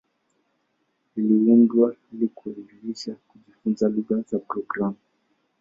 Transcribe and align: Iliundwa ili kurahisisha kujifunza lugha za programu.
Iliundwa 1.15 1.95
ili 2.13 2.27
kurahisisha 2.27 3.15
kujifunza 3.27 3.89
lugha 3.89 4.21
za 4.21 4.39
programu. 4.39 4.95